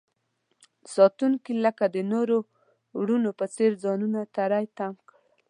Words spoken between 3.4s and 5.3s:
څیر ځانونه تری تم کړل.